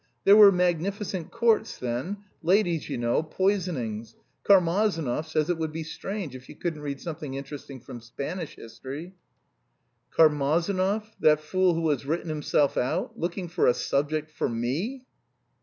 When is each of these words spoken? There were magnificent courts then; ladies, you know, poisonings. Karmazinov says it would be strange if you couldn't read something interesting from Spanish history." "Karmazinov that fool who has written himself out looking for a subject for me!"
There 0.23 0.35
were 0.35 0.51
magnificent 0.51 1.29
courts 1.29 1.77
then; 1.77 2.23
ladies, 2.41 2.89
you 2.89 2.97
know, 2.97 3.21
poisonings. 3.21 4.15
Karmazinov 4.43 5.27
says 5.27 5.47
it 5.47 5.59
would 5.59 5.71
be 5.71 5.83
strange 5.83 6.35
if 6.35 6.49
you 6.49 6.55
couldn't 6.55 6.81
read 6.81 6.99
something 6.99 7.35
interesting 7.35 7.79
from 7.79 8.01
Spanish 8.01 8.55
history." 8.55 9.13
"Karmazinov 10.11 11.05
that 11.19 11.39
fool 11.39 11.75
who 11.75 11.87
has 11.91 12.03
written 12.07 12.29
himself 12.29 12.77
out 12.77 13.19
looking 13.19 13.47
for 13.47 13.67
a 13.67 13.75
subject 13.75 14.31
for 14.31 14.49
me!" 14.49 15.03